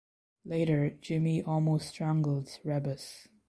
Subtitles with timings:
[0.45, 3.27] Later Jimmy almost strangles Rebus.